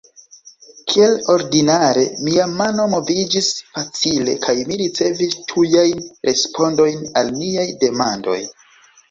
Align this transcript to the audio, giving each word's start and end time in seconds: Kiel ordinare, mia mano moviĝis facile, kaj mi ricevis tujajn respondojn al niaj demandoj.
Kiel 0.91 1.11
ordinare, 1.33 2.05
mia 2.29 2.47
mano 2.61 2.85
moviĝis 2.93 3.49
facile, 3.75 4.35
kaj 4.47 4.57
mi 4.71 4.79
ricevis 4.81 5.37
tujajn 5.53 6.03
respondojn 6.31 7.07
al 7.23 7.31
niaj 7.39 7.69
demandoj. 7.87 8.41